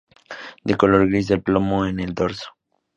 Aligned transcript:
De 0.63 0.75
color 0.77 1.07
gris 1.09 1.27
de 1.27 1.37
plomo 1.37 1.85
en 1.85 1.99
el 1.99 2.15
dorso. 2.15 2.55